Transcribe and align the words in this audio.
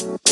What's 0.00 0.24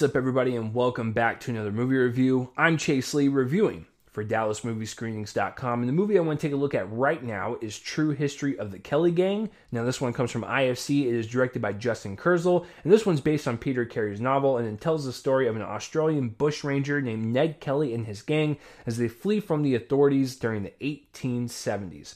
up, 0.00 0.16
everybody, 0.16 0.56
and 0.56 0.72
welcome 0.72 1.12
back 1.12 1.40
to 1.40 1.50
another 1.50 1.70
movie 1.70 1.96
review. 1.96 2.52
I'm 2.56 2.78
Chase 2.78 3.12
Lee 3.12 3.28
reviewing 3.28 3.84
for 4.16 4.24
DallasMovieScreenings.com, 4.24 5.80
and 5.80 5.86
the 5.86 5.92
movie 5.92 6.16
I 6.16 6.22
want 6.22 6.40
to 6.40 6.46
take 6.46 6.54
a 6.54 6.58
look 6.58 6.74
at 6.74 6.90
right 6.90 7.22
now 7.22 7.58
is 7.60 7.78
True 7.78 8.12
History 8.12 8.58
of 8.58 8.70
the 8.70 8.78
Kelly 8.78 9.10
Gang. 9.10 9.50
Now, 9.70 9.84
this 9.84 10.00
one 10.00 10.14
comes 10.14 10.30
from 10.30 10.42
IFC. 10.42 11.02
It 11.02 11.14
is 11.14 11.26
directed 11.26 11.60
by 11.60 11.74
Justin 11.74 12.16
Kurzel, 12.16 12.64
and 12.82 12.90
this 12.90 13.04
one's 13.04 13.20
based 13.20 13.46
on 13.46 13.58
Peter 13.58 13.84
Carey's 13.84 14.18
novel, 14.18 14.56
and 14.56 14.66
it 14.66 14.80
tells 14.80 15.04
the 15.04 15.12
story 15.12 15.46
of 15.46 15.54
an 15.54 15.60
Australian 15.60 16.30
bushranger 16.30 17.02
named 17.02 17.26
Ned 17.26 17.60
Kelly 17.60 17.92
and 17.92 18.06
his 18.06 18.22
gang 18.22 18.56
as 18.86 18.96
they 18.96 19.06
flee 19.06 19.38
from 19.38 19.60
the 19.62 19.74
authorities 19.74 20.34
during 20.36 20.62
the 20.62 20.72
1870s. 20.80 22.14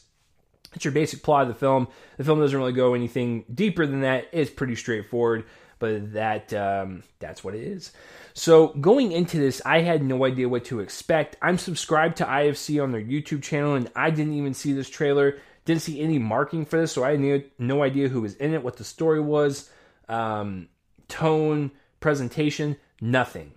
It's 0.73 0.87
your 0.87 0.92
basic 0.92 1.23
plot 1.23 1.42
of 1.42 1.48
the 1.48 1.54
film. 1.54 1.87
The 2.16 2.24
film 2.24 2.40
doesn't 2.40 2.59
really 2.59 2.73
go 2.73 2.95
anything 2.95 3.45
deeper 3.52 3.84
than 3.84 4.01
that. 4.01 4.28
It's 4.32 4.51
pretty 4.51 4.76
straightforward 4.76 5.45
but 5.80 6.12
that 6.12 6.52
um, 6.52 7.02
that's 7.18 7.42
what 7.42 7.56
it 7.56 7.62
is. 7.62 7.90
So 8.34 8.68
going 8.68 9.10
into 9.10 9.38
this, 9.38 9.60
I 9.66 9.80
had 9.80 10.04
no 10.04 10.24
idea 10.24 10.48
what 10.48 10.66
to 10.66 10.78
expect. 10.78 11.36
I'm 11.42 11.58
subscribed 11.58 12.18
to 12.18 12.24
IFC 12.24 12.80
on 12.80 12.92
their 12.92 13.02
YouTube 13.02 13.42
channel, 13.42 13.74
and 13.74 13.90
I 13.96 14.10
didn't 14.10 14.34
even 14.34 14.54
see 14.54 14.72
this 14.72 14.88
trailer. 14.88 15.38
Didn't 15.64 15.82
see 15.82 16.00
any 16.00 16.18
marking 16.18 16.64
for 16.64 16.80
this, 16.80 16.92
so 16.92 17.02
I 17.02 17.16
had 17.16 17.44
no 17.58 17.82
idea 17.82 18.08
who 18.08 18.22
was 18.22 18.34
in 18.36 18.54
it, 18.54 18.62
what 18.62 18.76
the 18.76 18.84
story 18.84 19.20
was, 19.20 19.68
um, 20.08 20.68
tone, 21.08 21.72
presentation, 21.98 22.76
nothing. 23.00 23.52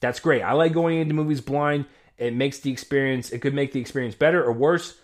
That's 0.00 0.20
great. 0.20 0.42
I 0.42 0.52
like 0.52 0.72
going 0.72 0.98
into 0.98 1.14
movies 1.14 1.40
blind. 1.40 1.86
It 2.16 2.34
makes 2.34 2.60
the 2.60 2.70
experience. 2.70 3.30
It 3.30 3.40
could 3.40 3.54
make 3.54 3.72
the 3.72 3.80
experience 3.80 4.14
better 4.14 4.42
or 4.42 4.52
worse. 4.52 4.96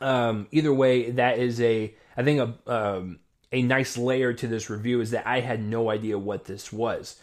Um, 0.00 0.48
either 0.50 0.72
way, 0.72 1.12
that 1.12 1.38
is 1.38 1.60
a 1.60 1.94
I 2.16 2.22
think 2.22 2.40
a 2.66 2.72
um, 2.72 3.18
a 3.52 3.62
nice 3.62 3.96
layer 3.96 4.32
to 4.32 4.46
this 4.46 4.68
review 4.68 5.00
is 5.00 5.10
that 5.12 5.26
I 5.26 5.40
had 5.40 5.62
no 5.62 5.90
idea 5.90 6.18
what 6.18 6.44
this 6.44 6.72
was. 6.72 7.16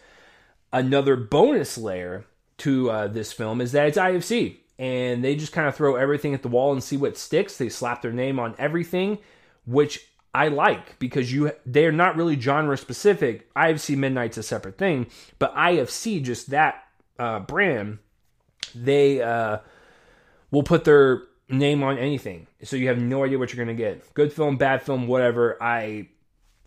Another 0.72 1.16
bonus 1.16 1.78
layer 1.78 2.24
to 2.58 2.90
uh, 2.90 3.06
this 3.08 3.32
film 3.32 3.60
is 3.60 3.72
that 3.72 3.88
it's 3.88 3.98
IFC, 3.98 4.56
and 4.78 5.22
they 5.22 5.36
just 5.36 5.52
kind 5.52 5.68
of 5.68 5.76
throw 5.76 5.96
everything 5.96 6.34
at 6.34 6.42
the 6.42 6.48
wall 6.48 6.72
and 6.72 6.82
see 6.82 6.96
what 6.96 7.16
sticks. 7.16 7.56
They 7.56 7.68
slap 7.68 8.02
their 8.02 8.12
name 8.12 8.38
on 8.38 8.54
everything, 8.58 9.18
which 9.66 10.08
I 10.34 10.48
like 10.48 10.98
because 10.98 11.32
you 11.32 11.52
they're 11.64 11.92
not 11.92 12.16
really 12.16 12.40
genre 12.40 12.76
specific. 12.76 13.52
IFC 13.54 13.96
Midnight's 13.96 14.38
a 14.38 14.42
separate 14.42 14.78
thing, 14.78 15.06
but 15.38 15.54
IFC 15.54 16.22
just 16.22 16.50
that 16.50 16.84
uh, 17.18 17.40
brand, 17.40 17.98
they 18.74 19.22
uh, 19.22 19.58
will 20.50 20.64
put 20.64 20.84
their 20.84 21.22
name 21.48 21.82
on 21.82 21.98
anything, 21.98 22.46
so 22.62 22.76
you 22.76 22.88
have 22.88 23.00
no 23.00 23.24
idea 23.24 23.38
what 23.38 23.52
you're 23.52 23.64
gonna 23.64 23.76
get. 23.76 24.12
Good 24.14 24.32
film, 24.32 24.56
bad 24.56 24.82
film, 24.82 25.06
whatever. 25.06 25.62
I 25.62 26.08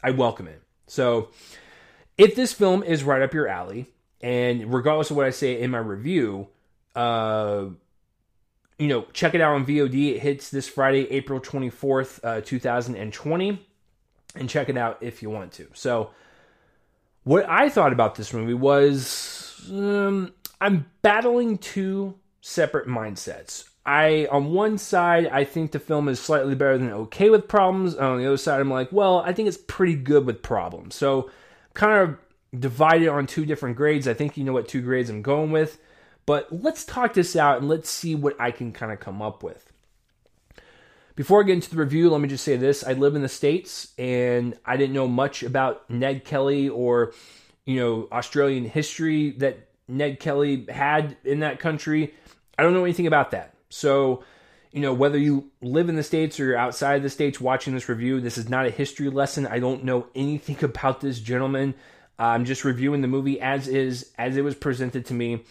I 0.04 0.12
welcome 0.12 0.48
it. 0.48 0.62
So, 0.88 1.30
if 2.18 2.36
this 2.36 2.54
film 2.54 2.84
is 2.84 3.04
right 3.04 3.22
up 3.22 3.34
your 3.34 3.48
alley, 3.48 3.88
and 4.22 4.74
regardless 4.74 5.12
of 5.12 5.18
what 5.18 5.26
I 5.26 5.32
say 5.32 5.60
in 5.60 5.72
my 5.72 5.78
review, 5.78 6.48
uh, 6.96 7.66
you 8.80 8.88
know, 8.88 9.06
check 9.14 9.34
it 9.34 9.42
out 9.42 9.56
on 9.56 9.66
VOD. 9.66 10.16
It 10.16 10.20
hits 10.20 10.50
this 10.50 10.68
Friday, 10.68 11.10
April 11.12 11.40
24th, 11.40 12.20
uh, 12.24 12.42
2020. 12.42 13.66
And 14.36 14.50
check 14.50 14.70
it 14.70 14.78
out 14.78 14.98
if 15.02 15.24
you 15.24 15.30
want 15.30 15.52
to. 15.54 15.68
So, 15.74 16.12
what 17.24 17.50
I 17.50 17.70
thought 17.70 17.92
about 17.92 18.16
this 18.16 18.34
movie 18.34 18.54
was 18.54 19.68
um, 19.72 20.34
I'm 20.62 20.86
battling 21.02 21.58
two 21.58 22.16
separate 22.42 22.88
mindsets. 22.88 23.68
I 23.88 24.28
on 24.30 24.52
one 24.52 24.78
side 24.78 25.28
I 25.28 25.46
think 25.46 25.72
the 25.72 25.80
film 25.80 26.10
is 26.10 26.20
slightly 26.20 26.54
better 26.54 26.78
than 26.78 26.92
okay 26.92 27.30
with 27.30 27.48
problems. 27.48 27.96
On 27.96 28.20
the 28.20 28.28
other 28.28 28.38
side 28.38 28.60
I'm 28.60 28.70
like, 28.70 28.92
well, 28.92 29.20
I 29.20 29.32
think 29.32 29.48
it's 29.48 29.58
pretty 29.58 29.96
good 29.96 30.26
with 30.26 30.44
problems. 30.44 30.94
So 30.94 31.32
kind 31.74 32.02
of 32.02 32.60
divided 32.60 33.08
on 33.08 33.26
two 33.26 33.46
different 33.46 33.78
grades. 33.78 34.08
I 34.08 34.14
think 34.14 34.36
you 34.36 34.44
know 34.44 34.52
what 34.52 34.68
two 34.68 34.82
grades 34.82 35.10
I'm 35.10 35.22
going 35.22 35.52
with. 35.52 35.80
But 36.26 36.52
let's 36.52 36.84
talk 36.84 37.14
this 37.14 37.38
out 37.38 37.60
and 37.60 37.70
let's 37.70 37.90
see 37.90 38.14
what 38.14 38.36
I 38.40 38.52
can 38.52 38.74
kind 38.74 38.92
of 38.92 39.00
come 39.00 39.22
up 39.22 39.42
with. 39.42 39.72
Before 41.16 41.42
I 41.42 41.46
get 41.46 41.54
into 41.54 41.70
the 41.70 41.78
review, 41.78 42.10
let 42.10 42.20
me 42.20 42.28
just 42.28 42.44
say 42.44 42.58
this. 42.58 42.84
I 42.86 42.94
live 42.94 43.16
in 43.16 43.22
the 43.22 43.30
States 43.30 43.94
and 43.98 44.56
I 44.66 44.76
didn't 44.76 44.94
know 44.94 45.08
much 45.08 45.42
about 45.42 45.90
Ned 45.90 46.26
Kelly 46.26 46.68
or, 46.68 47.14
you 47.66 47.80
know, 47.80 48.08
Australian 48.12 48.66
history 48.66 49.32
that 49.38 49.70
Ned 49.88 50.20
Kelly 50.20 50.66
had 50.70 51.16
in 51.24 51.40
that 51.40 51.60
country. 51.60 52.14
I 52.60 52.64
don't 52.64 52.74
know 52.74 52.84
anything 52.84 53.08
about 53.08 53.32
that. 53.32 53.54
So, 53.78 54.24
you 54.72 54.82
know, 54.82 54.94
whether 54.94 55.18
you 55.20 55.52
live 55.62 55.88
in 55.88 55.96
the 55.96 56.04
States 56.04 56.40
or 56.40 56.46
you're 56.46 56.58
outside 56.58 57.04
the 57.04 57.10
States 57.10 57.40
watching 57.40 57.76
this 57.76 57.88
review, 57.88 58.20
this 58.20 58.38
is 58.38 58.50
not 58.50 58.66
a 58.66 58.72
history 58.72 59.10
lesson. 59.10 59.46
I 59.46 59.60
don't 59.60 59.84
know 59.84 60.08
anything 60.16 60.58
about 60.64 61.00
this 61.00 61.20
gentleman. 61.20 61.76
I'm 62.20 62.46
just 62.46 62.66
reviewing 62.66 63.02
the 63.02 63.08
movie 63.08 63.40
as 63.40 63.68
is, 63.68 64.12
as 64.18 64.36
it 64.36 64.44
was 64.44 64.56
presented 64.56 65.06
to 65.06 65.14
me. 65.14 65.44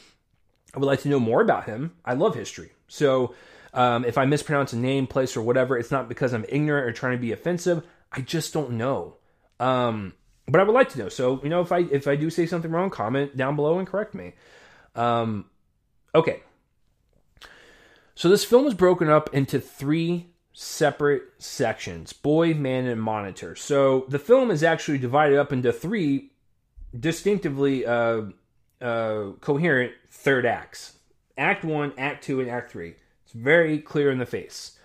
I 0.75 0.78
would 0.78 0.87
like 0.87 1.03
to 1.03 1.09
know 1.09 1.20
more 1.20 1.41
about 1.41 1.66
him. 1.66 1.94
I 2.04 2.14
love 2.14 2.34
history. 2.34 2.72
So, 2.88 3.34
um, 3.72 4.04
if 4.04 4.19
I 4.19 4.25
mispronounce 4.25 4.72
a 4.72 4.76
name, 4.76 5.06
place, 5.06 5.37
or 5.37 5.43
whatever, 5.43 5.78
it's 5.78 5.91
not 5.91 6.08
because 6.08 6.32
I'm 6.32 6.47
ignorant 6.48 6.87
or 6.87 6.93
trying 6.93 7.12
to 7.12 7.20
be 7.20 7.31
offensive. 7.31 7.87
I 8.10 8.22
just 8.22 8.53
don't 8.53 8.72
know. 8.72 9.16
Um, 9.60 10.14
but 10.48 10.60
I 10.60 10.64
would 10.64 10.75
like 10.75 10.88
to 10.91 10.98
know. 10.98 11.08
So, 11.08 11.41
you 11.43 11.48
know, 11.48 11.60
if 11.60 11.70
I 11.72 11.81
if 11.81 12.08
I 12.08 12.16
do 12.16 12.31
say 12.31 12.47
something 12.47 12.70
wrong, 12.70 12.91
comment 12.91 13.37
down 13.37 13.54
below 13.54 13.78
and 13.78 13.87
correct 13.87 14.14
me. 14.14 14.32
Um, 14.94 15.44
okay, 16.14 16.43
so 18.26 18.31
this 18.31 18.44
film 18.44 18.66
is 18.66 18.75
broken 18.75 19.09
up 19.09 19.32
into 19.32 19.60
three 19.60 20.26
separate 20.53 21.22
sections 21.38 22.12
boy, 22.12 22.54
man, 22.54 22.84
and 22.87 23.00
monster. 23.00 23.54
So 23.54 24.04
the 24.09 24.19
film 24.19 24.50
is 24.50 24.64
actually 24.64 24.98
divided 24.98 25.38
up 25.38 25.53
into 25.53 25.72
three 25.72 26.32
distinctively 26.98 27.87
uh, 27.87 28.22
uh, 28.81 29.26
coherent 29.41 29.92
third 30.10 30.44
acts 30.44 30.98
Act 31.38 31.62
one, 31.64 31.92
Act 31.97 32.25
two, 32.25 32.41
and 32.41 32.50
Act 32.50 32.72
three. 32.72 32.97
It's 33.22 33.32
very 33.32 33.78
clear 33.78 34.10
in 34.10 34.19
the 34.19 34.26
face. 34.26 34.76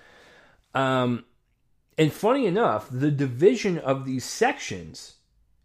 Um, 0.76 1.26
and 1.98 2.14
funny 2.14 2.46
enough, 2.46 2.90
the 2.92 3.10
division 3.10 3.80
of 3.80 4.06
these 4.06 4.24
sections 4.24 5.16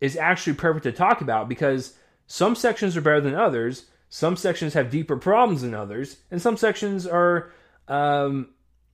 is 0.00 0.16
actually 0.16 0.54
perfect 0.54 0.84
to 0.84 0.92
talk 0.92 1.20
about 1.20 1.46
because 1.46 1.92
some 2.26 2.54
sections 2.54 2.96
are 2.96 3.02
better 3.02 3.20
than 3.20 3.34
others, 3.34 3.90
some 4.08 4.34
sections 4.34 4.72
have 4.72 4.90
deeper 4.90 5.18
problems 5.18 5.60
than 5.60 5.74
others, 5.74 6.20
and 6.30 6.40
some 6.40 6.56
sections 6.56 7.06
are 7.06 7.52
um, 7.88 8.48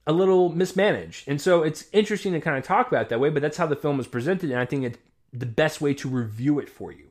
a 0.07 0.13
little 0.13 0.51
mismanaged. 0.51 1.29
And 1.29 1.41
so 1.41 1.63
it's 1.63 1.87
interesting 1.93 2.33
to 2.33 2.41
kind 2.41 2.59
of 2.59 2.65
talk 2.65 2.89
about 2.89 3.09
that 3.09 3.21
way, 3.21 3.31
but 3.31 3.43
that's 3.43 3.57
how 3.57 3.67
the 3.67 3.77
film 3.77 4.01
is 4.01 4.07
presented, 4.07 4.51
and 4.51 4.59
I 4.59 4.65
think 4.65 4.85
it's 4.85 4.99
the 5.33 5.47
best 5.47 5.81
way 5.81 5.95
to 5.95 6.09
review 6.09 6.59
it 6.59 6.69
for 6.69 6.93
you. 6.93 7.09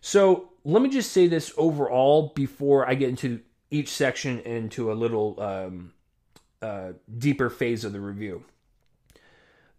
So 0.00 0.50
let 0.64 0.82
me 0.82 0.88
just 0.88 1.12
say 1.12 1.28
this 1.28 1.52
overall 1.56 2.32
before 2.34 2.88
I 2.88 2.94
get 2.94 3.08
into 3.08 3.40
each 3.70 3.88
section 3.88 4.40
into 4.40 4.92
a 4.92 4.94
little 4.94 5.40
um, 5.40 5.92
uh, 6.60 6.92
deeper 7.18 7.48
phase 7.48 7.84
of 7.84 7.92
the 7.92 8.00
review. 8.00 8.44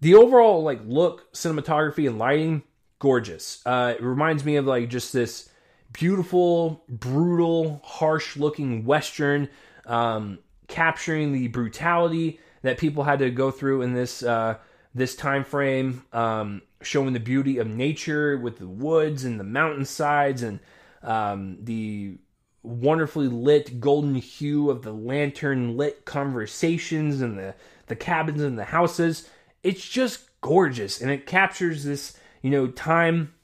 The 0.01 0.15
overall 0.15 0.63
like 0.63 0.81
look, 0.85 1.31
cinematography, 1.33 2.07
and 2.07 2.17
lighting, 2.17 2.63
gorgeous. 2.99 3.61
Uh, 3.65 3.93
it 3.97 4.03
reminds 4.03 4.43
me 4.43 4.55
of 4.55 4.65
like 4.65 4.89
just 4.89 5.13
this 5.13 5.49
beautiful, 5.91 6.83
brutal, 6.89 7.81
harsh 7.83 8.35
looking 8.35 8.85
western. 8.85 9.49
Um, 9.85 10.39
capturing 10.73 11.33
the 11.33 11.47
brutality 11.49 12.39
that 12.63 12.79
people 12.79 13.03
had 13.03 13.19
to 13.19 13.29
go 13.29 13.51
through 13.51 13.83
in 13.83 13.93
this 13.93 14.23
uh, 14.23 14.57
this 14.95 15.15
time 15.15 15.43
frame, 15.43 16.03
um, 16.13 16.63
showing 16.81 17.13
the 17.13 17.19
beauty 17.19 17.59
of 17.59 17.67
nature 17.67 18.37
with 18.37 18.57
the 18.57 18.67
woods 18.67 19.23
and 19.23 19.39
the 19.39 19.43
mountainsides 19.43 20.41
and 20.41 20.59
um, 21.03 21.57
the 21.61 22.17
wonderfully 22.63 23.27
lit 23.27 23.79
golden 23.79 24.15
hue 24.15 24.71
of 24.71 24.81
the 24.81 24.93
lantern 24.93 25.77
lit 25.77 26.05
conversations 26.05 27.21
and 27.21 27.37
the 27.37 27.53
the 27.85 27.95
cabins 27.95 28.41
and 28.41 28.57
the 28.57 28.65
houses. 28.65 29.29
It's 29.61 29.87
just 29.87 30.21
gorgeous, 30.41 30.99
and 31.01 31.11
it 31.11 31.27
captures 31.27 31.83
this 31.83 32.17
you 32.41 32.49
know 32.49 32.65
time 32.65 33.35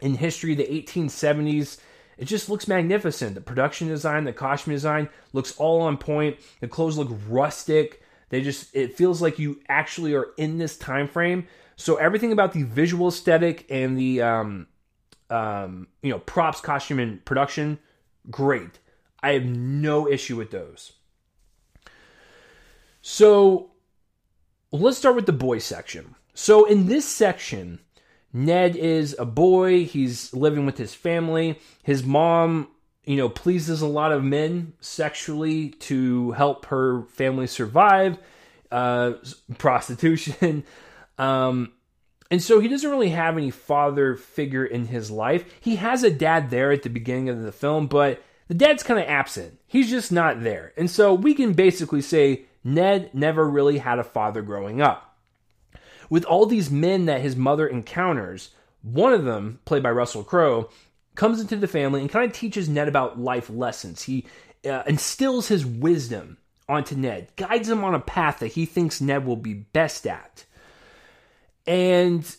in 0.00 0.14
history, 0.14 0.56
the 0.56 0.64
1870s 0.64 1.78
it 2.18 2.26
just 2.26 2.48
looks 2.48 2.68
magnificent. 2.68 3.34
The 3.34 3.40
production 3.40 3.88
design, 3.88 4.24
the 4.24 4.32
costume 4.32 4.74
design 4.74 5.08
looks 5.32 5.56
all 5.56 5.80
on 5.82 5.96
point. 5.96 6.38
The 6.60 6.68
clothes 6.68 6.98
look 6.98 7.10
rustic. 7.28 8.02
They 8.28 8.42
just 8.42 8.74
it 8.74 8.96
feels 8.96 9.20
like 9.20 9.38
you 9.38 9.60
actually 9.68 10.14
are 10.14 10.28
in 10.36 10.58
this 10.58 10.76
time 10.76 11.08
frame. 11.08 11.46
So 11.76 11.96
everything 11.96 12.32
about 12.32 12.52
the 12.52 12.62
visual 12.62 13.08
aesthetic 13.08 13.66
and 13.70 13.98
the 13.98 14.22
um, 14.22 14.66
um, 15.30 15.88
you 16.02 16.10
know 16.10 16.18
props, 16.20 16.60
costume, 16.60 16.98
and 16.98 17.24
production, 17.24 17.78
great. 18.30 18.78
I 19.22 19.32
have 19.32 19.44
no 19.44 20.08
issue 20.08 20.36
with 20.36 20.50
those. 20.50 20.92
So 23.00 23.72
let's 24.70 24.98
start 24.98 25.16
with 25.16 25.26
the 25.26 25.32
boy 25.32 25.58
section. 25.58 26.14
So 26.34 26.64
in 26.64 26.86
this 26.86 27.06
section, 27.06 27.80
Ned 28.32 28.76
is 28.76 29.14
a 29.18 29.24
boy. 29.24 29.84
He's 29.84 30.32
living 30.32 30.66
with 30.66 30.78
his 30.78 30.94
family. 30.94 31.58
His 31.82 32.02
mom 32.02 32.68
you 33.04 33.16
know, 33.16 33.28
pleases 33.28 33.82
a 33.82 33.86
lot 33.86 34.12
of 34.12 34.22
men 34.22 34.74
sexually 34.80 35.70
to 35.70 36.30
help 36.32 36.66
her 36.66 37.02
family 37.08 37.46
survive, 37.46 38.18
uh, 38.70 39.12
prostitution. 39.58 40.64
Um, 41.18 41.72
and 42.30 42.42
so 42.42 42.58
he 42.58 42.66
doesn't 42.66 42.90
really 42.90 43.10
have 43.10 43.36
any 43.36 43.50
father 43.50 44.16
figure 44.16 44.64
in 44.64 44.86
his 44.86 45.10
life. 45.10 45.44
He 45.60 45.76
has 45.76 46.02
a 46.02 46.10
dad 46.10 46.48
there 46.48 46.72
at 46.72 46.82
the 46.82 46.88
beginning 46.88 47.28
of 47.28 47.42
the 47.42 47.52
film, 47.52 47.86
but 47.86 48.24
the 48.48 48.54
dad's 48.54 48.82
kind 48.82 48.98
of 48.98 49.06
absent. 49.06 49.60
He's 49.66 49.90
just 49.90 50.10
not 50.10 50.42
there. 50.42 50.72
And 50.76 50.90
so 50.90 51.12
we 51.12 51.34
can 51.34 51.52
basically 51.52 52.00
say 52.00 52.46
Ned 52.64 53.10
never 53.12 53.46
really 53.46 53.78
had 53.78 53.98
a 53.98 54.04
father 54.04 54.40
growing 54.40 54.80
up. 54.80 55.11
With 56.12 56.26
all 56.26 56.44
these 56.44 56.70
men 56.70 57.06
that 57.06 57.22
his 57.22 57.36
mother 57.36 57.66
encounters, 57.66 58.50
one 58.82 59.14
of 59.14 59.24
them, 59.24 59.60
played 59.64 59.82
by 59.82 59.92
Russell 59.92 60.22
Crowe, 60.22 60.68
comes 61.14 61.40
into 61.40 61.56
the 61.56 61.66
family 61.66 62.02
and 62.02 62.10
kind 62.10 62.30
of 62.30 62.36
teaches 62.36 62.68
Ned 62.68 62.86
about 62.86 63.18
life 63.18 63.48
lessons. 63.48 64.02
He 64.02 64.26
uh, 64.68 64.82
instills 64.86 65.48
his 65.48 65.64
wisdom 65.64 66.36
onto 66.68 66.96
Ned, 66.96 67.28
guides 67.36 67.70
him 67.70 67.82
on 67.82 67.94
a 67.94 67.98
path 67.98 68.40
that 68.40 68.48
he 68.48 68.66
thinks 68.66 69.00
Ned 69.00 69.24
will 69.24 69.36
be 69.36 69.54
best 69.54 70.06
at. 70.06 70.44
And 71.66 72.36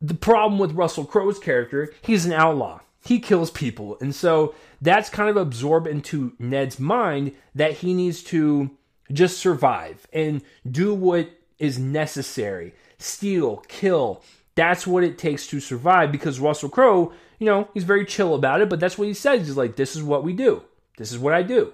the 0.00 0.14
problem 0.14 0.58
with 0.58 0.72
Russell 0.72 1.04
Crowe's 1.04 1.38
character, 1.38 1.92
he's 2.00 2.24
an 2.24 2.32
outlaw. 2.32 2.80
He 3.04 3.20
kills 3.20 3.50
people. 3.50 3.98
And 4.00 4.14
so 4.14 4.54
that's 4.80 5.10
kind 5.10 5.28
of 5.28 5.36
absorbed 5.36 5.88
into 5.88 6.32
Ned's 6.38 6.80
mind 6.80 7.32
that 7.54 7.72
he 7.72 7.92
needs 7.92 8.22
to 8.22 8.70
just 9.12 9.36
survive 9.36 10.06
and 10.10 10.40
do 10.66 10.94
what 10.94 11.28
is 11.62 11.78
necessary 11.78 12.74
steal, 12.98 13.58
kill. 13.68 14.22
That's 14.54 14.86
what 14.86 15.02
it 15.04 15.18
takes 15.18 15.46
to 15.48 15.60
survive 15.60 16.12
because 16.12 16.38
Russell 16.38 16.68
Crowe, 16.68 17.12
you 17.38 17.46
know, 17.46 17.68
he's 17.72 17.84
very 17.84 18.04
chill 18.04 18.34
about 18.34 18.60
it, 18.60 18.68
but 18.68 18.78
that's 18.78 18.98
what 18.98 19.08
he 19.08 19.14
says. 19.14 19.46
He's 19.46 19.56
like, 19.56 19.76
this 19.76 19.96
is 19.96 20.02
what 20.02 20.22
we 20.22 20.32
do. 20.32 20.62
This 20.98 21.10
is 21.10 21.18
what 21.18 21.32
I 21.32 21.42
do. 21.42 21.72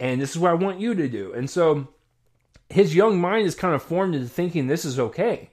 And 0.00 0.20
this 0.20 0.30
is 0.30 0.38
what 0.38 0.50
I 0.50 0.54
want 0.54 0.80
you 0.80 0.94
to 0.94 1.08
do. 1.08 1.32
And 1.32 1.48
so 1.48 1.88
his 2.68 2.94
young 2.94 3.20
mind 3.20 3.46
is 3.46 3.54
kind 3.54 3.74
of 3.74 3.82
formed 3.82 4.14
into 4.14 4.28
thinking 4.28 4.66
this 4.66 4.84
is 4.84 4.98
okay. 4.98 5.50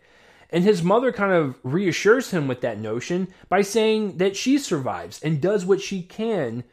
And 0.49 0.63
his 0.63 0.83
mother 0.83 1.11
kind 1.11 1.31
of 1.31 1.57
reassures 1.63 2.31
him 2.31 2.47
with 2.47 2.61
that 2.61 2.79
notion 2.79 3.27
by 3.49 3.61
saying 3.61 4.17
that 4.17 4.35
she 4.35 4.57
survives 4.57 5.21
and 5.21 5.41
does 5.41 5.65
what 5.65 5.81
she 5.81 6.01
can 6.01 6.63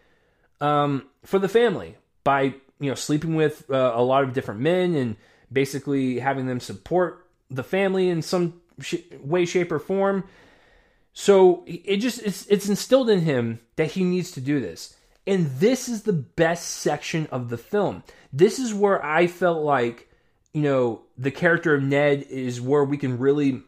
um, 0.60 1.06
for 1.24 1.38
the 1.38 1.48
family 1.48 1.96
by 2.24 2.54
you 2.78 2.88
know 2.88 2.94
sleeping 2.94 3.34
with 3.36 3.70
uh, 3.70 3.92
a 3.94 4.02
lot 4.02 4.24
of 4.24 4.32
different 4.32 4.60
men 4.60 4.94
and 4.94 5.16
basically 5.52 6.18
having 6.18 6.46
them 6.46 6.60
support 6.60 7.26
the 7.50 7.64
family 7.64 8.08
in 8.08 8.22
some 8.22 8.60
sh- 8.80 8.96
way, 9.20 9.44
shape, 9.44 9.72
or 9.72 9.78
form. 9.78 10.24
So 11.12 11.64
it 11.66 11.96
just 11.96 12.22
it's, 12.22 12.46
it's 12.46 12.68
instilled 12.68 13.10
in 13.10 13.20
him 13.20 13.60
that 13.76 13.92
he 13.92 14.04
needs 14.04 14.30
to 14.32 14.40
do 14.40 14.60
this. 14.60 14.96
And 15.26 15.50
this 15.58 15.88
is 15.88 16.02
the 16.02 16.12
best 16.12 16.66
section 16.66 17.26
of 17.30 17.50
the 17.50 17.58
film. 17.58 18.02
This 18.32 18.58
is 18.58 18.72
where 18.72 19.04
I 19.04 19.26
felt 19.26 19.62
like, 19.62 20.08
you 20.52 20.62
know, 20.62 21.02
the 21.18 21.30
character 21.30 21.74
of 21.74 21.82
Ned 21.82 22.22
is 22.30 22.60
where 22.60 22.84
we 22.84 22.96
can 22.96 23.18
really 23.18 23.62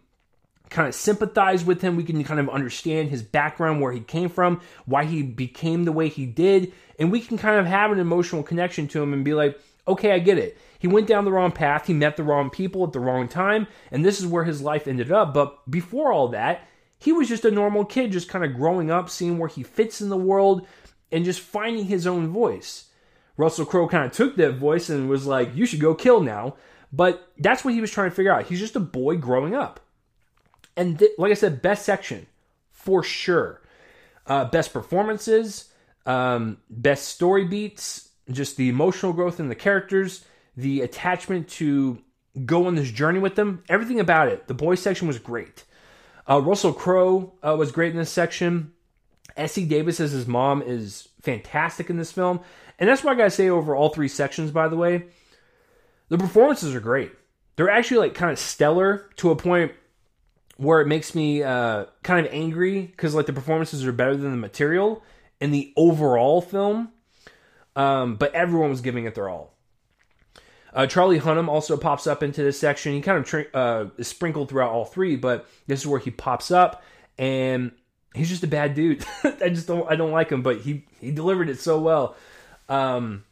kind 0.71 0.89
of 0.89 0.95
sympathize 0.95 1.65
with 1.65 1.83
him. 1.83 1.97
We 1.97 2.05
can 2.05 2.25
kind 2.25 2.41
of 2.41 2.49
understand 2.49 3.11
his 3.11 3.23
background, 3.23 3.81
where 3.81 3.93
he 3.93 4.01
came 4.01 4.29
from, 4.29 4.61
why 4.87 5.05
he 5.05 5.23
became 5.23 5.85
the 5.85 5.93
way 5.93 6.09
he 6.09 6.27
did, 6.27 6.73
and 6.99 7.13
we 7.13 7.21
can 7.21 7.37
kind 7.39 7.61
of 7.61 7.67
have 7.67 7.93
an 7.93 7.99
emotional 7.99 8.43
connection 8.43 8.89
to 8.89 9.03
him 9.03 9.13
and 9.13 9.25
be 9.25 9.35
like, 9.35 9.61
okay, 9.87 10.13
I 10.13 10.19
get 10.19 10.39
it. 10.39 10.57
He 10.83 10.89
went 10.89 11.07
down 11.07 11.25
the 11.25 11.31
wrong 11.31 11.53
path, 11.53 11.87
he 11.87 11.95
met 11.95 12.17
the 12.17 12.25
wrong 12.25 12.51
people 12.51 12.85
at 12.85 12.93
the 12.93 12.99
wrong 12.99 13.29
time, 13.29 13.69
and 13.93 14.05
this 14.05 14.19
is 14.19 14.27
where 14.27 14.43
his 14.43 14.61
life 14.61 14.89
ended 14.89 15.13
up. 15.13 15.33
But 15.33 15.71
before 15.71 16.11
all 16.13 16.27
that, 16.31 16.67
he 16.99 17.13
was 17.13 17.29
just 17.29 17.45
a 17.45 17.53
normal 17.53 17.85
kid, 17.85 18.11
just 18.11 18.29
kind 18.29 18.45
of 18.45 18.57
growing 18.57 18.91
up, 18.91 19.09
seeing 19.09 19.39
where 19.39 19.49
he 19.49 19.63
fits 19.63 20.01
in 20.01 20.09
the 20.09 20.17
world, 20.17 20.67
and 21.13 21.25
just 21.25 21.39
finding 21.39 21.85
his 21.85 22.05
own 22.05 22.27
voice. 22.27 22.87
Russell 23.37 23.65
Crowe 23.65 23.87
kind 23.87 24.07
of 24.07 24.11
took 24.11 24.35
that 24.35 24.55
voice 24.55 24.91
and 24.91 25.09
was 25.09 25.25
like, 25.25 25.55
you 25.55 25.67
should 25.67 25.79
go 25.79 25.95
kill 25.95 26.21
now. 26.21 26.57
But 26.93 27.31
that's 27.39 27.65
what 27.65 27.75
he 27.75 27.81
was 27.81 27.93
trying 27.93 28.11
to 28.11 28.17
figure 28.17 28.33
out. 28.33 28.47
He's 28.47 28.59
just 28.59 28.75
a 28.75 28.81
boy 28.81 29.19
growing 29.19 29.55
up. 29.55 29.79
And 30.77 30.99
th- 30.99 31.13
like 31.17 31.31
I 31.31 31.35
said, 31.35 31.63
best 31.63 31.85
section 31.85 32.27
for 32.73 33.05
sure. 33.05 33.63
Uh, 34.27 34.47
best 34.47 34.73
performances, 34.73 35.73
um, 36.07 36.57
best 36.69 37.07
story 37.07 37.45
beats, 37.45 38.09
just 38.33 38.57
the 38.57 38.69
emotional 38.69 39.13
growth 39.13 39.39
in 39.39 39.49
the 39.49 39.55
characters, 39.55 40.25
the 40.57 40.83
attachment 40.83 41.49
to 41.49 41.99
go 42.45 42.67
on 42.67 42.75
this 42.75 42.91
journey 42.91 43.19
with 43.19 43.35
them. 43.35 43.63
Everything 43.69 44.01
about 44.01 44.29
it. 44.29 44.49
The 44.49 44.55
boys 44.55 44.81
section 44.81 45.07
was 45.07 45.19
great. 45.19 45.65
Uh, 46.29 46.41
Russell 46.41 46.73
Crowe 46.73 47.33
uh, 47.43 47.57
was 47.57 47.73
great 47.73 47.93
in 47.93 47.99
this 47.99 48.11
section. 48.11 48.73
Essie 49.37 49.67
Davis 49.67 50.01
as 50.01 50.13
his 50.13 50.27
mom 50.27 50.63
is 50.63 51.09
fantastic 51.21 51.91
in 51.91 51.97
this 51.97 52.13
film. 52.13 52.41
And 52.79 52.89
that's 52.89 53.05
why 53.05 53.13
I 53.13 53.15
gotta 53.15 53.31
say 53.31 53.49
over 53.49 53.75
all 53.75 53.91
three 53.91 54.09
sections, 54.09 54.51
by 54.51 54.69
the 54.69 54.77
way. 54.77 55.07
The 56.09 56.19
performances 56.19 56.75
are 56.75 56.81
great. 56.81 57.13
They're 57.57 57.71
actually 57.71 57.99
like 57.99 58.15
kind 58.15 58.33
of 58.33 58.39
stellar 58.39 59.11
to 59.17 59.31
a 59.31 59.37
point 59.37 59.73
where 60.57 60.81
it 60.81 60.87
makes 60.87 61.15
me 61.15 61.43
uh, 61.43 61.87
kind 62.03 62.27
of 62.27 62.33
angry 62.33 62.83
because 62.83 63.15
like 63.15 63.27
the 63.27 63.33
performances 63.33 63.85
are 63.85 63.93
better 63.93 64.17
than 64.17 64.31
the 64.31 64.37
material 64.37 65.03
in 65.41 65.51
the 65.51 65.73
overall 65.77 66.41
film, 66.41 66.91
um, 67.75 68.17
but 68.17 68.35
everyone 68.35 68.71
was 68.71 68.81
giving 68.81 69.07
it 69.07 69.15
their 69.15 69.29
all. 69.29 69.52
Uh, 70.75 70.87
Charlie 70.87 71.21
Hunnam 71.21 71.49
also 71.49 71.77
pops 71.77 72.07
up 72.07 72.23
into 72.23 72.43
this 72.43 72.59
section. 72.59 72.95
He 72.95 73.01
kind 73.03 73.19
of 73.19 73.25
tra- 73.27 73.51
uh, 73.53 73.89
is 73.99 74.09
sprinkled 74.09 74.49
throughout 74.49 74.71
all 74.71 74.85
three, 74.85 75.17
but 75.17 75.47
this 75.67 75.81
is 75.81 75.87
where 75.87 76.01
he 76.01 76.11
pops 76.11 76.51
up, 76.51 76.83
and 77.19 77.73
he's 78.15 78.29
just 78.29 78.43
a 78.43 78.49
bad 78.49 78.75
dude. 78.75 79.05
I 79.25 79.51
just 79.51 79.67
don't 79.67 79.91
I 79.91 79.97
don't 79.97 80.13
like 80.13 80.31
him, 80.31 80.43
but 80.43 80.61
he 80.61 80.85
he 81.01 81.11
delivered 81.11 81.49
it 81.51 81.61
so 81.61 81.79
well. 81.79 82.17
Um, 82.69 83.25